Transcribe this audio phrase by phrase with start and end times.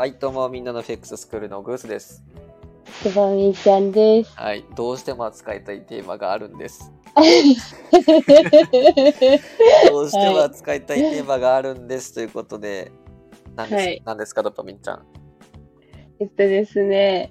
[0.00, 2.24] はい、どうも、みんなのフェックススクールのグースです。
[3.02, 4.32] つばみちゃんです。
[4.34, 6.90] はい、どうしても扱いたいテーマがあるんです。
[9.90, 12.92] どうしても扱いたいテーマがあるんですということで、
[13.54, 15.04] 何です,、はい何ですか、ドパミンちゃん。
[16.18, 17.30] えっとですね、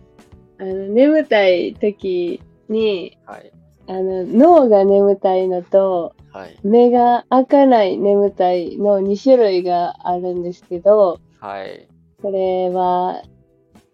[0.59, 3.51] あの、眠たい時に、はい。
[3.87, 6.55] あの、脳が眠たいのと、はい。
[6.61, 11.87] 目が開かない眠たいの2種類があるんですけど、はい。
[12.21, 13.23] これは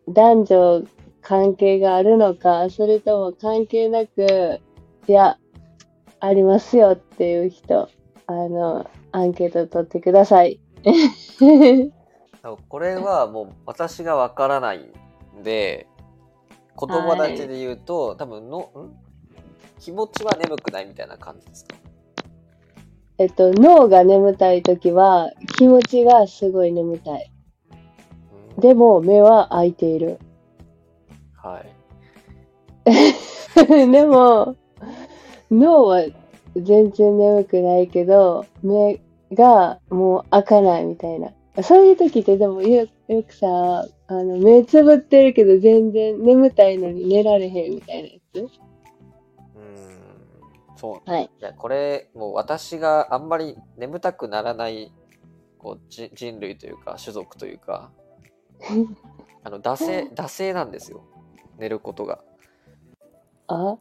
[0.08, 0.84] 男女
[1.22, 4.60] 関係があるのか、それとも関係なく、
[5.08, 5.38] いや、
[6.20, 7.90] ありますよっていう人、
[8.28, 10.60] あの、アンケート取ってください。
[12.70, 14.92] これはもう私がわからない
[15.40, 15.88] んで、
[16.76, 18.96] 子供たちで言うと、多分の、ん？
[19.80, 21.76] 気持ちは眠くないみたいな感じですか？
[23.18, 27.32] えっと、脳が眠たい時は気持ちがすごい眠たい。
[28.56, 30.20] うんでも目は開いている。
[31.36, 31.76] はい。
[33.92, 34.56] でも、
[35.52, 36.06] 脳は
[36.56, 39.00] 全然眠くないけど、目
[39.34, 41.32] がもう開かないみたいな。
[41.64, 48.40] そういう時ってでもよよくさ、あの、目つぶってるけど全然眠たいのに寝られへんみたいなやつ？
[48.40, 48.50] うん。
[50.76, 51.10] そう。
[51.10, 51.24] はい。
[51.26, 54.92] いや、これ、もう私があんまり眠たくならない、
[55.58, 57.92] こう、じ人類というか、種族というか、
[59.44, 61.04] あの、惰性、惰性なんですよ。
[61.58, 62.24] 寝ることが。
[63.48, 63.78] あ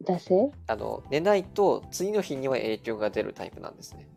[0.00, 4.08] 出せあの、寝ないと、次の日には影響が出るタイプなんですね。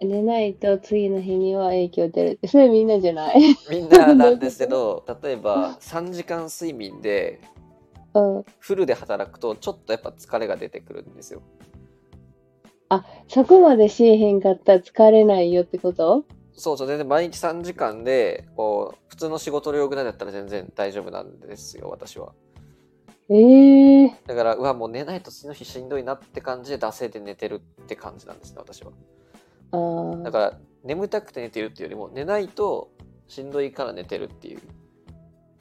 [0.00, 2.48] 寝ないと次の日には影響出る。
[2.48, 3.56] それみんなじゃない？
[3.70, 7.40] みんななんですけど、 例えば、3時間睡眠で、
[8.14, 8.44] うん。
[8.58, 11.42] フルで働くと、ちょっとやっぱ疲れが出てくるんですよ。
[13.26, 16.24] そこまでしへんかったら疲れないよってこと？
[16.56, 22.32] そうそう、全然毎日3時間で、こう、普通の仕事量ぐらいだったら全然大丈夫なんですよ、私は。
[23.28, 28.92] ええだから、うわ、もう寝ないと次の日しんどいなって感じで、惰性で寝てるって感じなんですね、私は。
[29.72, 32.90] あーだから、眠たくて寝てるっていうよりも、寝ないと
[33.26, 34.60] しんどいから寝てるっていう、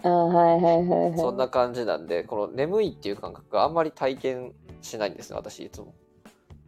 [0.04, 1.18] あー、はいはいはいはい。
[1.18, 5.96] そんな感じなんで、この眠いっていう感覚があんまり体験しないんですね、私いつも。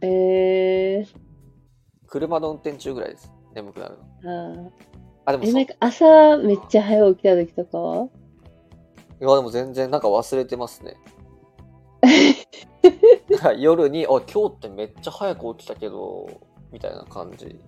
[0.00, 1.06] ええ
[2.06, 4.68] 車の運転中ぐらいです、眠くなるの。
[5.26, 8.04] ああ、でもなんか朝めっちゃ早起きた時とかは？
[8.04, 10.96] いや、でも全然なんか忘れてますね。
[13.58, 16.28] 夜に、あ、今日ってめっちゃ早く起きたけど、
[16.70, 17.58] みたいな感じ。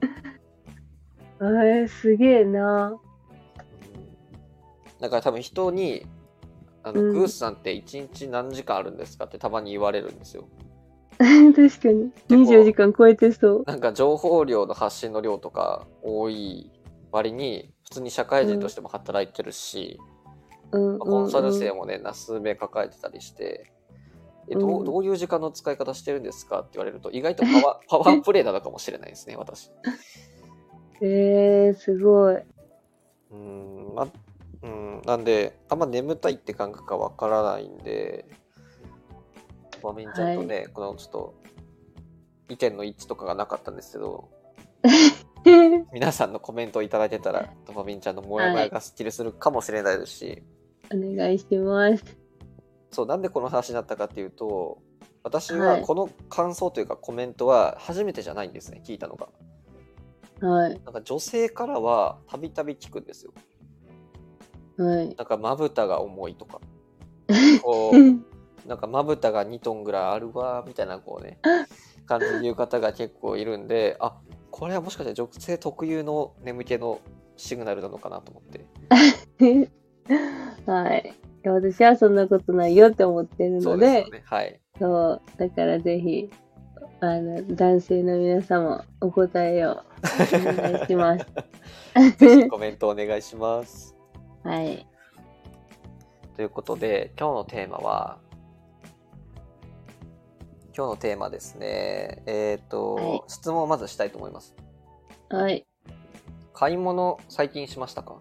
[1.40, 3.00] えー、すげえな。
[5.00, 6.06] だから多分人に、
[6.82, 10.48] あの、うんグースさんって一日何時間あるんですかってたまに言われるんですよ。
[11.54, 12.12] 確かに。
[12.28, 13.64] 24時間超えてそう。
[13.66, 16.70] なんか情報量の発信の量とか多い
[17.10, 19.98] 割に、普通に社会人としても働いてるし、
[20.72, 23.72] うんうん、コンサル生うんもね、な数名抱えてたりして、
[24.50, 29.70] えどううんどういう時間の使い方してるんですかって言われると、意外とパワー パワープレイなのかもしれないですね、私。
[31.00, 32.34] えー、すごい。
[32.34, 34.08] うーん、ま、
[34.62, 38.26] うん、なんで、あんま眠たいって感覚がわからないんで、
[39.82, 41.34] まあ、みんちゃんとね、このちょっと、
[42.48, 44.28] 意見の一致とかがなかったんですけど、
[45.92, 50.42] 皆さんのコメントをいただけたら、ドパミンちゃんのモヤモヤがスッキリするかもしれないですし、
[50.92, 52.04] お願いします。
[52.90, 54.78] そう、なんでこの話になったかっていうと、
[55.22, 59.28] 私ははいこの感想というかコメントは初めてじゃないんですね、聞いたのが。
[60.40, 60.80] はい。
[60.84, 63.32] なんか女性からはたびたび聞くんですよ。
[64.78, 65.14] はい。
[65.16, 66.60] なんかまぶたが重いとか、
[67.62, 71.38] こう、なんかまぶたが2トンぐらいあるわ、みたいなこうね、
[72.06, 74.16] 感じで言う方が結構いるんで、あ、
[74.50, 77.00] これはもしかして女性特有の眠気の
[77.36, 78.66] シグナルなのかなと思って。
[80.66, 81.14] はい。
[81.44, 84.22] 私はそんなことないよって思ってるので、ね。
[84.24, 84.60] はい。
[84.78, 86.30] そう、だからぜひ、
[87.00, 89.84] あの、男性の皆様、お答えをお
[90.18, 91.26] 願いします。
[92.18, 93.96] ぜひコメントお願いします。
[94.42, 94.86] はい。
[96.36, 98.18] ということで、今日のテーマは、
[100.78, 102.22] 今日のテーマですね。
[102.26, 104.54] えっ、と、はい質問をまずしたいと思います。
[105.28, 105.66] はい。
[106.54, 108.18] 買い物最近しましたか？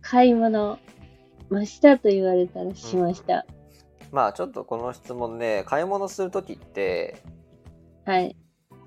[0.00, 0.78] 買い物、
[1.50, 3.46] ましたと言われたらしました。
[4.12, 7.20] まあちょっとこの質問ね、買い物するときって、
[8.04, 8.36] はい。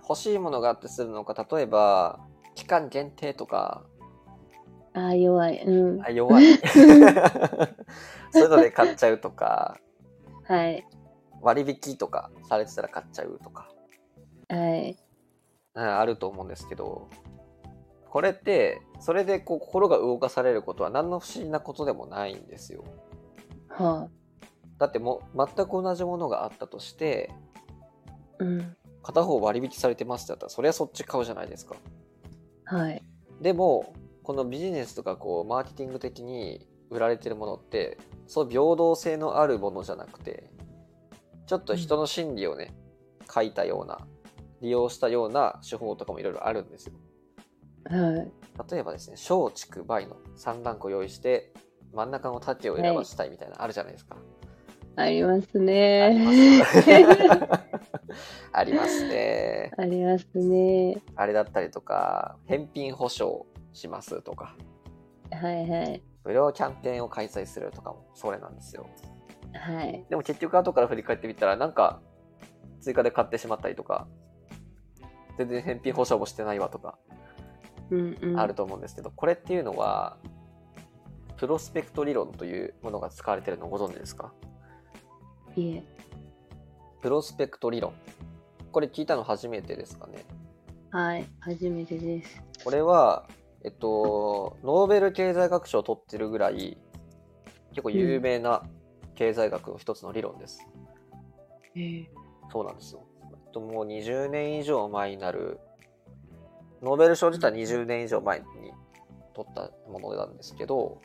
[0.07, 2.21] 欲しいものがあってするのか、例えば、
[2.55, 3.83] 期間限定とか、
[4.93, 5.61] ああ、弱い。
[5.65, 6.01] うん。
[6.01, 6.45] あ弱い。
[8.31, 9.77] そういうので買っちゃうとか、
[10.45, 10.87] はい。
[11.42, 13.69] 割引とかされてたら買っちゃうとか、
[14.50, 14.98] はい。
[15.75, 17.07] うんあると思うんですけど、
[18.06, 22.84] ここれってそれでこう心が動かされることは何の不思議なことでもないんですよ。
[23.69, 24.10] は
[24.80, 27.31] だってもう全く同じものがあったとして
[28.39, 28.44] あ。
[28.44, 28.75] うん。
[29.04, 31.75] 片方割引されてますってなったらそりゃそっち買うじゃないですか。
[32.66, 33.04] はい。
[33.39, 33.94] でも
[34.24, 40.50] このビジネスとかこうマーケティング的に売られてるものってそう平等性のあるものじゃなくて
[41.47, 42.75] ちょっと人の心理をね、
[43.33, 44.05] 書いたような
[44.61, 46.94] 利用したような手法とかもいろいろあるんですよ。
[47.85, 48.31] はい。
[48.71, 51.53] 例えばですね小畜梅の3段個用意して
[51.94, 54.17] 真ん中の縦を選ばしたいみたいな、あるじゃないですか。
[54.97, 56.03] ありますね。
[56.03, 56.19] あり
[58.73, 59.71] ます ね。
[59.77, 61.01] ありますね。
[61.15, 64.57] あれだったりとか返品保証しますとか
[65.31, 66.03] はいはい。
[66.25, 68.85] 無料キャンペーンを開催するとかもそれなんですよ。
[69.53, 70.05] はい。
[70.09, 72.01] でも結局後から振り返ってみたらなんか
[72.81, 74.07] 追加で買ってしまったりとか
[75.38, 76.97] 全然返品保証もしてないわとか
[77.89, 78.39] うんうん。
[78.39, 80.17] あると思うんですけど、これっていうのは
[81.38, 84.33] プロスペクト理論というものが使われてるのをご存知ですか？
[85.55, 85.83] いえ。
[87.01, 87.93] プロスペクト理論
[88.71, 90.25] これ聞いたの初めてですかね？
[90.89, 91.25] はい。
[91.39, 92.43] 初めてです。
[92.63, 93.27] これは
[93.63, 96.77] えっとノーベル経済学賞を取ってるぐらい
[97.69, 98.63] 結構有名な
[99.17, 100.65] 経済学の一つの理論です、
[101.75, 102.09] ええ
[102.51, 103.05] そうなんですよ。
[103.31, 105.59] えっともう20年以上前になる、
[106.81, 108.45] ノーベル賞自体20年以上前に
[109.33, 111.01] 取ったものなんですけど、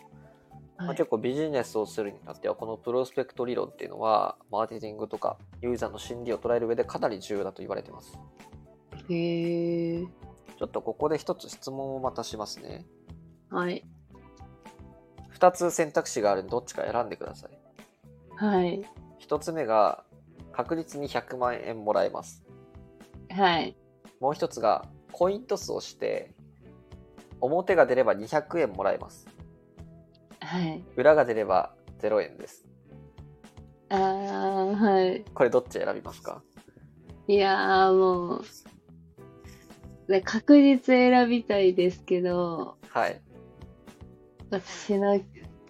[0.77, 0.97] まあはい。
[0.97, 8.19] 結構ビジネスをするにあたっては、このプロスペクト理論っていうのは、マーケティングとかユーザーの心理を捉える上でかなり重要だと言われてます。
[9.09, 10.05] へえ。
[10.59, 12.87] ちょっとここで一つ質問をまたしますね。
[13.51, 13.85] はい。
[15.39, 17.62] 2つ選択肢があるんでどっちか選んでください。
[18.37, 18.83] はい。
[19.21, 20.05] 1つ目が
[20.53, 22.45] 確実に100万円もらえます。
[23.31, 23.77] はい。
[24.21, 26.35] もう一つがコイントスをして
[27.41, 29.27] 表が出れば200円もらえます
[30.41, 30.85] はい。
[30.97, 32.65] 裏が出れば0円です
[33.91, 35.25] ああ、はい。
[35.35, 36.43] これどっち選びますか？
[37.29, 38.43] いやーもう、
[40.09, 43.21] で確実選びたいですけど、はい
[44.51, 45.19] 私の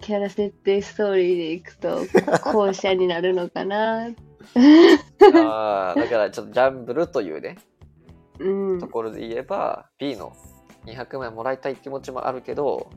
[0.03, 2.01] キャラ設定ストーリーでいくと、
[2.45, 4.07] 後者になるのかな。
[4.07, 7.59] あーだからちょっとギャンブルというね
[8.41, 8.89] うんと。
[8.89, 10.37] ころで言えば B の
[10.85, 12.91] 200万円もらいたい気持ちもあるけど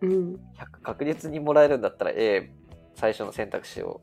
[0.00, 0.34] うん。
[0.34, 0.36] 100
[0.82, 2.50] 確実にもらえるんだったら A
[2.94, 4.00] 最初の選択肢を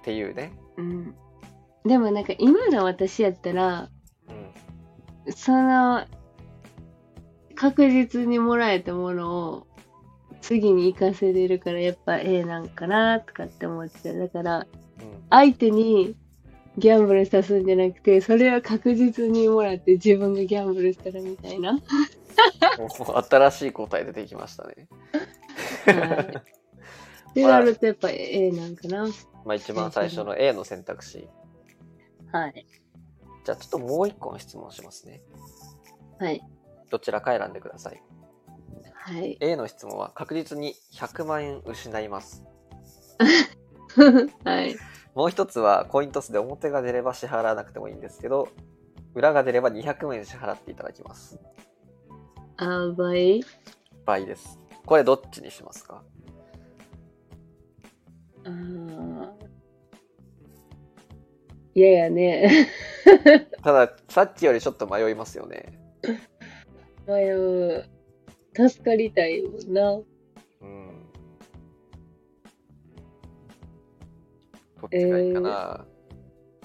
[0.00, 1.14] っていうねうん。
[1.84, 3.90] でもなんか今の私やったら、
[4.28, 6.06] うんその、
[7.56, 9.66] 確実にもらえたものを
[10.40, 14.18] 次に活かせれるからやっぱ A なんかなとかって思っちゃう。
[14.18, 14.66] だからうん
[15.30, 16.16] 相手に
[16.78, 21.78] ギャンブルさすんじゃなくて、それは確実にもらって自分がギャンブルしたらみたいな。
[23.30, 24.88] 新しい答え出てきましたね
[25.86, 26.36] はい。
[27.30, 29.06] ってなるとやっぱ A なんかな。
[29.44, 31.28] まあ一番最初の A の選択肢
[32.32, 32.66] はい。
[33.44, 35.22] じゃあちょっともう一個の質問しますね
[36.18, 36.42] はい。
[36.90, 38.02] どちらか選んでください
[39.08, 39.36] はい。
[39.40, 42.44] A の質問は確実に100万円失います
[44.44, 44.76] はい。
[45.14, 48.48] もう一つはコイントスで表が出れば支払わなくてもいいんですけど
[49.14, 51.38] 裏が出れば200万円支払っていただきます
[52.56, 53.42] あ倍？
[54.04, 56.02] 倍ですこれどっちにしますか？
[58.44, 59.30] あー
[61.74, 62.68] いやいやね。
[63.62, 65.78] たださっきよりちょっと迷いますよね
[67.06, 67.88] 迷う。
[68.56, 69.92] 助かりたいもんな。
[70.62, 71.06] うん
[74.80, 75.86] どっちがいいかな、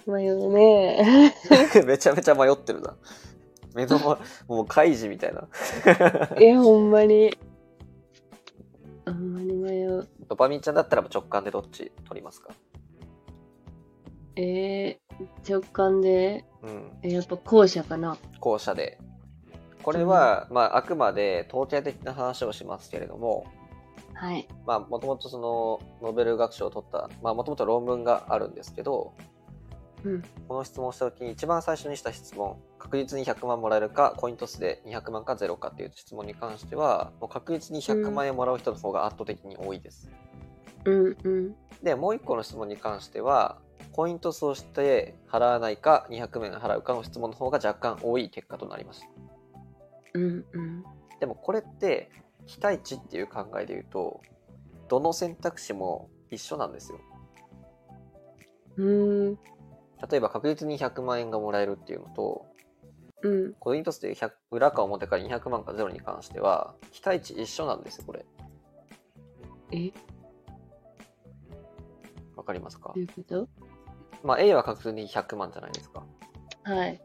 [0.06, 1.34] 迷うね。
[1.86, 2.96] めちゃめちゃ迷ってるな
[3.74, 4.18] 目の前
[4.48, 5.48] もう開示みたいな
[6.40, 7.34] いや、ほんまに。
[9.06, 10.08] ほんまに迷う。
[10.28, 12.54] ドパミンちゃんだったら直感でどっち取りますか？
[14.36, 18.18] えー、直感で、うんえやっぱ後者かな。
[18.40, 18.98] 後者で
[19.84, 23.46] これは、まあ、あくまで統計的な話をしますけれども
[24.14, 24.48] はい。
[24.68, 29.14] まあもともとそのノーベル学賞を取ったまあもともと論文があるんですけど
[30.04, 30.22] うん。
[30.48, 40.10] この質問をした時に一番最初にした質問確実に100万もらえるかコイントスで200万かゼロかっていう質問に関してはもう確実に100万円もらう人の方が圧倒的に多いです、
[40.86, 41.56] うんうん。
[41.84, 43.58] でもう一個の質問に関しては
[43.92, 49.08] コイントスをして払わないか200万円払うかの質問の方が若干多い結果となりました
[50.14, 50.84] うんうん。
[51.20, 52.10] でもこれって
[52.48, 54.22] 期待値っていう考えで言うと
[54.90, 57.00] どの選択肢も一緒なんですよ
[58.78, 59.40] うーん。
[60.10, 62.46] 例えば確実に100万円がもらえるっていうのと
[63.24, 63.54] うん。
[63.60, 68.26] コイントスで100裏か表か200万かゼロに関しては、期待値一緒なんですよ、これ。
[69.72, 69.92] え？
[72.36, 72.94] わかりますか？
[72.96, 73.48] どういうこと？
[74.24, 76.04] まあ A は確実に100万じゃないですか。
[76.64, 77.00] はい。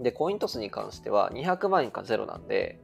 [0.00, 2.80] で、コイントスに関しては200万円かゼロなんで、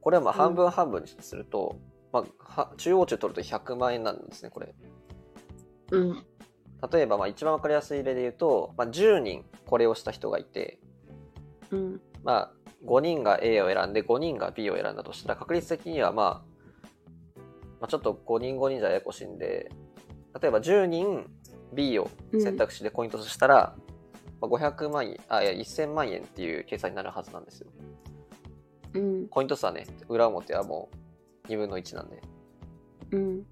[0.00, 1.76] これはまあ半分半分にすると、
[2.12, 4.74] まあは中央値を取ると100万円なんですね、これ。
[5.90, 6.24] うん。
[6.90, 10.78] 例えばまあ一番わかりやすい例で言うと、まあ、10人これをした人がいて、
[11.70, 12.00] うん。
[12.22, 12.52] まあ、
[12.86, 17.40] 5人が A を選んで5人が B を選んだとしたら確率的には、まあ、
[17.80, 19.70] まあちょっと5人5人じゃややこしいんで
[20.40, 21.26] 例えば10人
[21.72, 23.74] B を選択肢でコイントスしたら、
[24.42, 27.68] まあ、500万円あいや1000万円っていう計算になるはずなんですよ
[28.94, 29.28] うん。
[29.28, 30.90] コイントスはね裏表はも
[31.44, 32.20] う2分の1なんで
[33.12, 33.44] うん。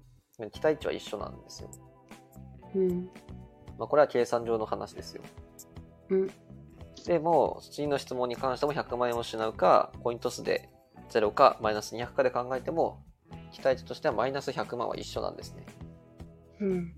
[0.51, 1.69] 期待値は一緒なんですよ、
[2.75, 3.09] うん。
[3.77, 5.23] まあ、これは計算上の話ですよ
[6.09, 6.27] うん。
[7.05, 10.69] でも次の質問に関しても100万円を失うかコイントスで
[11.09, 13.01] 0かマイナス200かで考えても
[13.53, 15.65] 期待値としてはマイナス100万は一緒なんですね。
[16.59, 16.93] うん。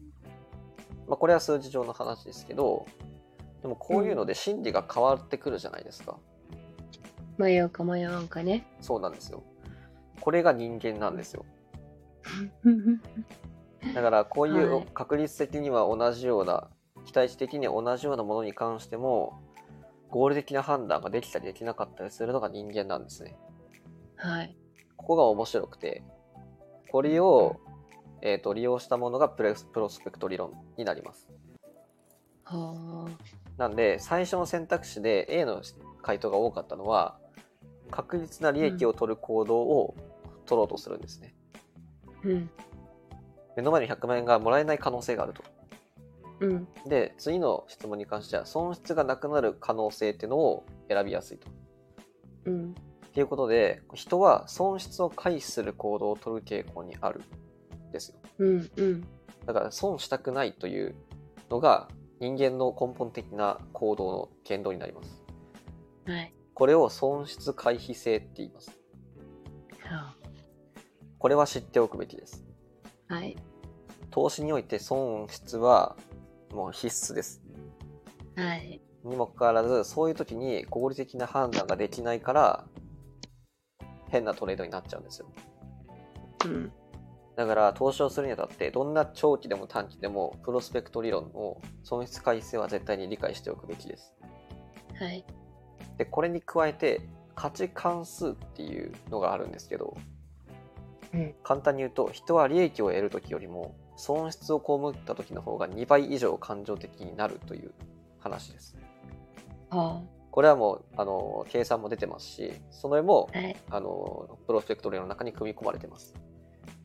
[1.07, 2.85] まあ、これは数字上の話ですけど
[3.63, 6.17] でもこういうので心理が変わってくるじゃないですか。
[7.37, 8.67] 迷うか迷わんかね。
[8.81, 9.41] そうなんですよ。
[10.19, 11.45] これが人間なんですよ。
[13.95, 16.69] だからこういはいう確率的には同じような、
[17.05, 19.41] 期待値的には同じようなものに関しても
[20.09, 23.35] 合理的な判断ができたりできなかったりするのが人間なんですね。
[24.17, 24.57] はい。
[24.97, 26.03] ここが面白くて、
[26.91, 27.61] これを、
[28.21, 31.29] えー、と利用したものがプレスプロスペクト理論になります。
[32.43, 33.07] は
[33.57, 35.61] なんで、最初の選択肢で A の
[36.01, 37.17] 回答が多かったのは、
[37.91, 39.95] 確実な利益を取る行動を
[40.45, 41.35] 取ろうとするんですね。
[42.07, 42.11] あ。
[42.23, 42.49] うん。
[43.55, 45.43] 目の前の100万円がもらえない可能性があると。
[46.39, 46.67] うん。
[46.87, 51.47] で、次の質問に関しては、損失がなくなる可能性っていうのを選びやすいと。
[52.45, 52.71] うん。
[52.71, 52.73] っ
[53.13, 57.21] ていうことで、人は損失を回避する行動を取る傾向にある
[57.89, 58.17] んですよ。
[58.39, 58.71] うん。
[58.75, 59.07] うん。
[59.45, 60.95] だから損したくないという
[61.49, 61.89] のが
[62.23, 65.21] 人間の根本的な行動の言動になります。
[66.05, 66.33] はい。
[66.53, 68.71] これを損失回避性って言います。
[69.81, 70.13] は
[71.17, 72.45] これは知っておくべきです。
[73.09, 73.35] あはい。
[74.09, 75.97] 投資において損失は
[76.53, 77.41] もう必須です。
[78.37, 78.79] はい。
[79.03, 82.65] にもかかわらず、そういう時に合理的な判断ができないから、
[84.07, 85.27] 変なトレードになっちゃうんですよ。
[86.45, 86.71] うん。
[87.35, 94.13] だから投資をするにあたって、どんな長期でも短期でも、プロスペクト理論の損失回避性は絶対に理解しておくべきです。
[94.99, 95.25] はい。
[95.97, 97.01] で、これに加えて、
[97.35, 99.97] 価値関数っていうのがあるんですけど、
[101.13, 107.71] うん簡単に言うと、人は利益を得る時よりも、損失を被った時の方が2倍以上感情的になるという
[108.19, 108.75] 話です。
[109.69, 113.55] はこれはもう、あの、計算も出てますし、それもあ。、はい。
[113.69, 116.15] あの、プロスペクト理論の中に組み込まれてます。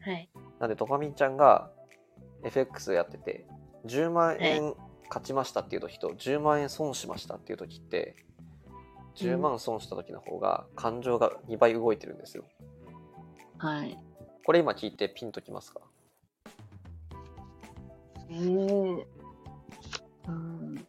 [0.00, 0.28] はい。
[0.61, 1.71] なんで、ドパミンちゃんが
[2.43, 3.47] FX をやってて、
[3.87, 4.75] 10万円
[5.09, 8.17] 勝ちましたっていう時と、10万円損しましたっていう時って、
[9.17, 12.45] 10万損した時の方が感情が2倍動いてるんですよ。
[13.59, 13.99] はい。
[14.45, 15.81] これ今聞いてピンときますか？
[18.31, 19.05] えー、
[20.29, 20.87] うん。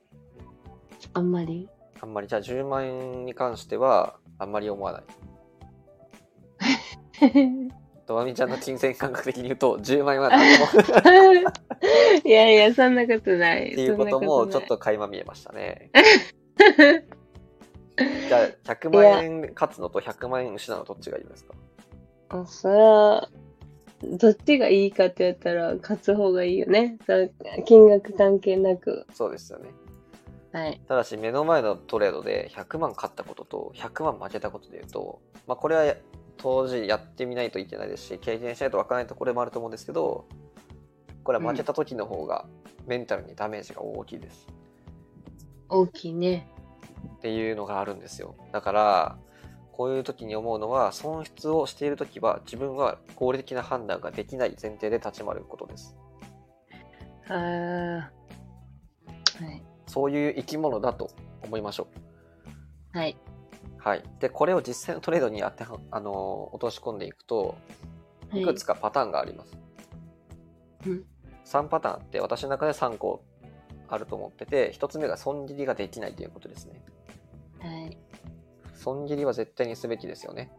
[1.13, 1.69] あんまり？
[2.01, 5.03] あんまり、じゃあ10万円に関しては、あんまり思わない。
[8.09, 10.29] ドパミンちゃんの金銭感覚的に言うと、10万円は
[11.03, 11.51] 何も
[12.25, 13.71] いやいや、そんなことない。
[13.71, 15.91] っていうこともちょっと垣間見えましたね。
[16.57, 21.53] じゃあ100万円勝つのと100万円失うのどっちがいいですか？
[22.29, 23.29] あそれは、
[24.03, 26.97] どっちがいいかって言ったら、勝つ方がいいよね。
[27.65, 29.05] 金額関係なく。
[29.13, 29.69] そうですよね。
[30.51, 30.81] はい。
[30.87, 35.95] ただし目の前のトレードで100万勝ったことと100万負けたことで言うと、まあ、これは
[36.39, 40.25] 当時やってみないといけないですし経験しないと分からないところもあると思うんですけど
[41.23, 42.45] これは負けた時の方が
[42.87, 44.47] メンタルにダメージが大きいです
[45.67, 46.47] 大きいね。
[47.17, 49.17] っていうのがあるんですよだから
[49.73, 55.95] こういう時に思うのは損失をしている時は自分は合理的な判断ができない前提で立ち回ることです
[57.27, 57.99] あー
[59.45, 59.63] はい。
[59.87, 61.09] そういう生き物だと
[61.43, 61.87] 思いましょ
[62.93, 63.17] うはい。
[63.77, 64.03] はい。
[64.19, 67.57] で、これを実際のトレードに当ては、あのー落とし込んでいくと、
[68.33, 69.57] いくつかパターンがあります。
[70.87, 71.05] うん
[71.45, 73.23] 3パターンあって、私の中で3個
[73.87, 76.83] あると思ってて、1つ目が損切りができないということですね。
[77.59, 77.97] はい。
[78.75, 80.51] 損切りは絶対にすべきですよね。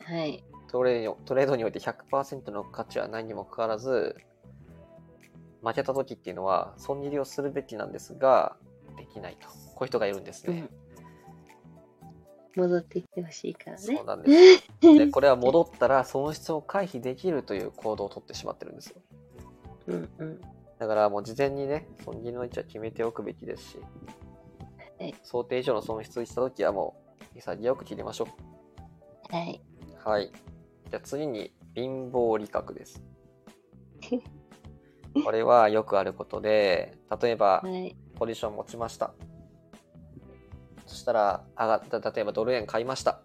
[0.00, 0.42] はい。
[0.68, 4.16] トレードトレードにおいて100%の価値はないにもかかわらず、
[5.62, 8.56] 負けた時っていうのは損切りをするべきなんですが、
[8.96, 9.48] できないと。
[9.48, 10.68] こういう人がいるんですね。
[12.56, 14.04] 戻ってきてほしいからねそう。
[14.04, 14.68] なんです。
[14.80, 19.02] で、 これは戻ったら損失を回避できるという行動をとってしまってるんですよ。
[19.88, 20.40] うんうん。
[20.78, 23.78] だからもう事前にね、損切りの位置は決めておくべきですし、
[24.98, 26.94] はい想定以上の損失したときはも
[27.34, 28.28] う潔く切りましょ
[29.30, 29.60] はい。
[30.04, 30.08] う。
[30.08, 30.30] はい。
[30.90, 33.02] じゃあ次に貧乏利確です。
[35.24, 37.96] これはよくあることで、例えばはい。
[38.16, 39.14] ポジション持ちました。
[41.04, 43.20] そしたら上がった、例えばドル円買いました。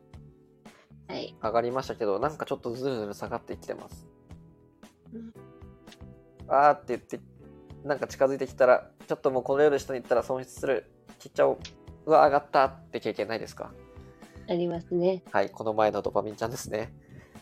[1.08, 1.34] はい。
[1.42, 4.06] 上がりましたけど、なんかちょっとずるずる下がってきてます。
[5.14, 5.34] うん
[6.50, 7.22] あーって言って、
[7.86, 10.92] なんか近づいてきたら、ちょっともうこのより下に行ったら損失する。
[11.20, 11.58] 切っちゃおう。
[12.08, 13.72] うわ、上がったって経験ないですか？
[14.50, 15.24] ありますね。
[15.32, 16.94] はい、この前のドパミンちゃんですね。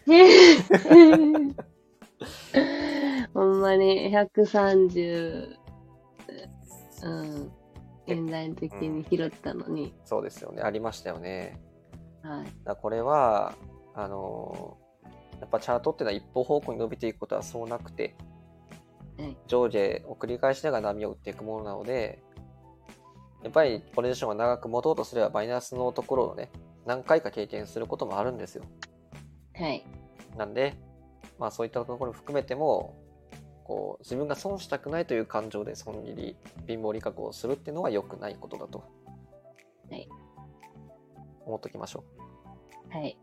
[3.33, 5.55] ほんまに130、
[7.01, 7.51] うん、
[8.07, 10.61] 円台の時に拾ったのに、そうですよね。
[10.61, 11.59] ありましたよね。
[12.23, 12.47] はい。
[12.63, 13.53] だこれは、
[13.93, 14.87] あのー
[15.39, 18.15] やっぱチャートっていうのは一方方向に伸びていくことはそうなくて、
[19.17, 22.23] はい上下を繰り返しながら波を打っていくものなので、
[23.43, 26.51] やっぱりポジションが長く持とうとすればマイナスのところをね、
[26.85, 28.63] 何回か経験することもあるんですよ。
[29.55, 29.85] はい。
[30.37, 30.75] なんで、
[31.39, 32.95] まあそういったところも含めても、
[33.67, 38.83] こう、自分が損したくないという感情で損切り、貧乏利確をするっていうのは良くないことだと。
[39.91, 40.07] はい。
[41.45, 42.05] 思っときましょ
[42.93, 42.97] う。
[42.97, 43.17] はい。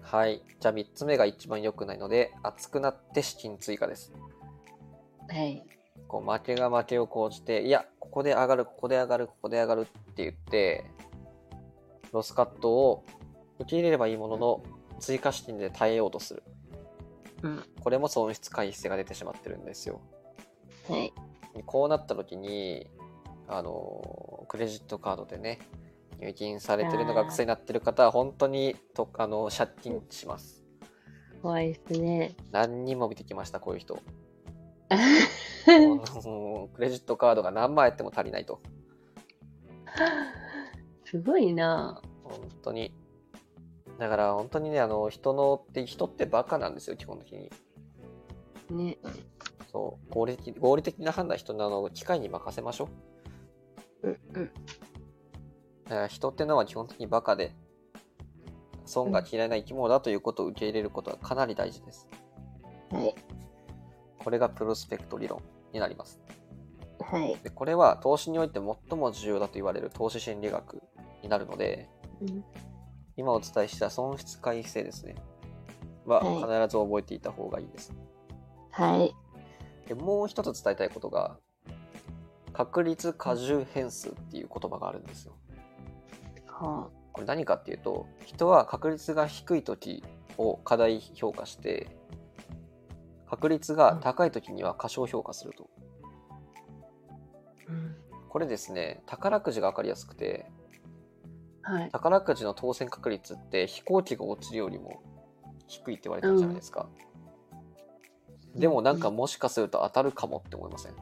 [0.00, 0.42] はい。
[0.58, 4.10] じゃあ3つ目が一番良くないので、熱くなって資金追加です。
[5.28, 5.62] はい。
[6.08, 10.84] こう負けが負けを講じて、いや、ここで上がる、ここで上がる、ここで上がるって言って、
[12.12, 13.04] ロスカットを
[13.58, 14.62] 受け入れればいいものの、
[14.98, 16.42] 追加資金で耐えようとする。
[17.46, 17.64] うん。
[17.80, 20.00] これも損失回避性が出てしまってるんですよ。
[20.88, 21.12] はい。
[21.64, 22.88] こうなった時に、
[23.48, 25.60] あの、クレジットカードでね、
[26.20, 30.64] 入金されてるのが癖になってる方は、本当にとあの借金します。
[31.42, 32.34] 怖いですね。
[32.50, 33.98] 何人も見てきました、こういう人。
[36.74, 38.60] クレジットカードが何枚あっても足りないと。
[41.04, 42.92] すごいな本当に。
[43.98, 47.50] だから本当にね、あの、人のって、人ってバカなんですよ、基本的に。
[48.70, 48.98] ね。
[49.72, 52.88] そう、合理的合理的な判断、人のあの、機械に任せましょ
[54.02, 54.08] う。
[54.08, 54.50] うんうん。
[55.84, 57.54] だから人ってのは基本的にバカで、
[58.84, 62.06] 損が嫌いな生き物だということを受け入れることはかなり大事です。
[62.90, 63.14] はい。
[64.18, 66.20] これがプロスペクト理論になります。
[67.00, 67.36] はい。
[67.42, 70.82] でこれは投資において最も重要だと言われる投資心理学
[71.22, 71.88] になるので、
[72.20, 72.44] うん
[73.16, 75.14] 今お伝えした損失回避性ですね。
[76.04, 77.92] ははい必ず覚えていた方がいいです。
[78.70, 79.14] はい。
[79.88, 81.38] でもう一つ伝えたいことが、
[82.52, 85.34] 確率過重変数っていう言葉があるんですよ。
[86.46, 90.04] はこれ何かっていうと、人は確率が低い時
[90.38, 91.88] を過大評価して、
[93.28, 95.68] 確率が高い時には過小評価すると。
[97.68, 97.72] あ。
[97.72, 97.96] うん。
[98.28, 100.46] これですね、宝くじが分かりやすくて、
[101.66, 101.90] はい。
[101.90, 105.02] 宝くじの当選確率って飛行機が落ちるよりも
[105.66, 106.88] 低いって言われてるじゃないですか。
[108.54, 110.94] でもなんかもしかすると当たるかもって思いません？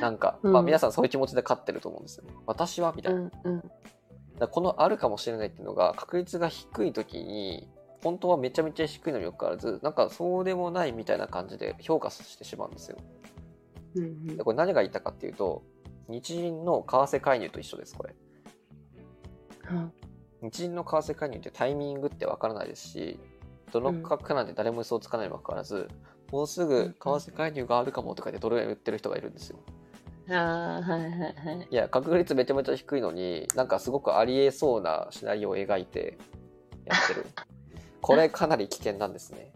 [0.00, 2.24] なんか、まあうん皆さんそういう気持ちで勝ってると思うんですよ。
[2.46, 3.22] 私はみたいうな。
[3.22, 3.62] んうん。
[4.38, 7.70] だこのあるかもしれないっていうのが確率が低い時に
[8.02, 12.98] 本当はめちゃめちゃ低いのにもかかわらずなんかそうでもないみたいな感じで評価してしまうんですよ。
[13.94, 15.62] うんうんでこれ何が言いたかっていうと
[16.08, 18.14] 日銀の為替介入と一緒ですこれ。
[19.66, 19.90] は
[20.42, 23.18] 日銀の為替介入ってタイミングってわからないですし
[23.72, 25.88] どの価格かなんて誰も予想つかないにもかかわらず、
[26.30, 29.58] もうすぐ為替介入があるかもとかでドル円売ってる人がいるんですよ。
[30.28, 31.68] ああ、はいはいはい。
[31.70, 36.18] いや確率めちゃめちゃ低いのになんかすごくありえそうなシナリオを描いて
[36.84, 37.26] やってる
[38.00, 39.52] これかなり危険なんですね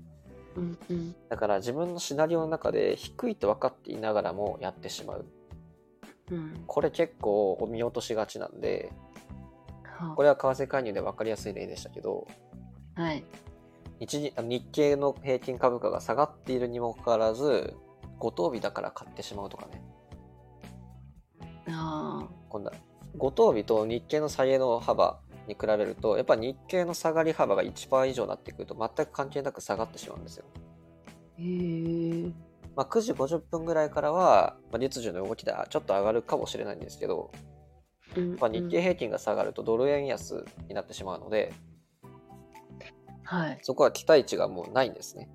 [0.57, 1.15] うんうん。
[1.29, 5.25] だから自分のシナリオの中で低いと分かっていながらもやってしまう
[6.31, 6.65] うん。
[6.67, 9.10] これ結構見落としがちなんでは
[10.17, 12.27] これは為替介入で分かりやすい例でしたけど
[12.95, 13.25] はい。
[14.01, 17.75] 日日日経の平均株価が下がっているにもかかわらず
[18.19, 19.83] 五等日だから買ってしまうとかね
[21.69, 22.77] あ今度は
[23.17, 30.59] 五等日と日経の下げの幅に比べるとやっぱ日経の下がり幅が1%以上になってくると全く関係なく下がってしまうんですよ、あ。
[31.39, 32.33] へえ。
[32.77, 37.50] まあ、9時50分ぐらいからは、まあ、月需の動きでちょっと上がるかもしれないんですけど、うん
[38.41, 41.53] まあ、日経平均が下がるとドル円安になってしまうので
[43.25, 43.59] はい。
[43.63, 45.29] そこは期待値がもうないんですね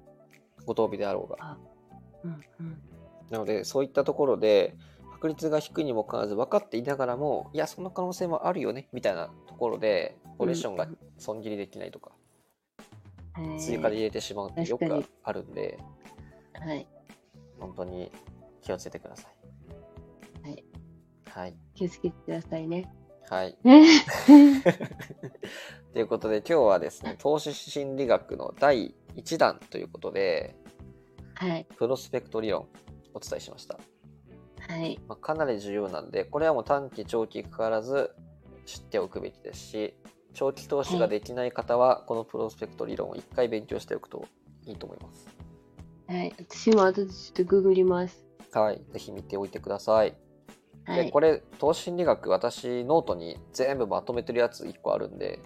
[0.65, 1.57] 五等日であろうが
[2.23, 2.81] うんうん。
[3.29, 4.75] なのでそういったところで
[5.13, 12.11] 確率が低いにもかかわらず分かっていながらもいやその可能性もあるよねみたいなところでポジションが損切りできないとか、
[13.33, 13.59] はい。
[13.59, 15.79] 追加で入れてしまうってよくあるんで
[16.53, 16.87] はい。
[17.59, 18.11] 本当に
[18.61, 19.29] 気をつけてくださ
[20.43, 20.63] いはい。
[21.29, 22.91] はい気をつけてくださいね。
[23.29, 23.57] はい
[25.93, 30.55] ということで今日はですね投資心理学の第1弾ということで
[31.35, 31.65] はい。
[31.75, 32.67] プロスペクト理論
[33.13, 33.79] お伝えしました、
[34.67, 34.99] はい。
[35.07, 38.11] まあ、かなり重要なんでこれはもう短期長期かかわらず
[38.65, 39.95] 知っておくべきですし
[40.33, 44.25] 長期投資ができない方はこのプロスペクト理論を1回勉強しておくと
[44.65, 45.27] いいと思います
[46.07, 46.33] はい。
[46.37, 48.23] 私も後でちょっとググります。
[48.51, 50.15] はいぜひ見ておいてください
[50.85, 51.05] はい。
[51.05, 55.39] でこれ投資心理学私ノートに全部まとめてるやつ1個あるんで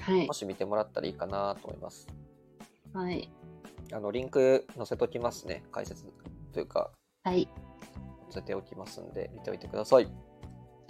[0.00, 0.32] はいも。
[0.32, 2.06] し見てもらったらいいかなと思います
[2.94, 3.30] はい。
[3.92, 6.04] あのリンク載せときますね解説
[6.52, 6.90] というか
[7.24, 7.48] はい。
[8.30, 10.08] 載せておきますんで見ておいてください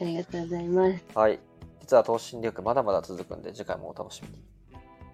[0.00, 1.04] ありがとうございます。
[1.14, 1.38] はい
[1.80, 4.42] 実は投資心理学まだまだ続くんで次回もお楽しみに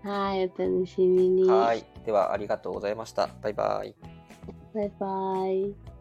[0.05, 0.44] はい。
[0.44, 1.44] お楽しみに。
[1.49, 3.94] はいではありがとうございましたバイバイ
[4.75, 5.97] バイバイ。